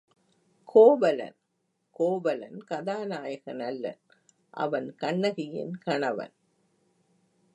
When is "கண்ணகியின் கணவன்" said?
4.95-6.33